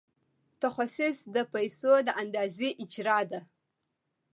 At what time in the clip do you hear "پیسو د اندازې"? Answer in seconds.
1.53-2.69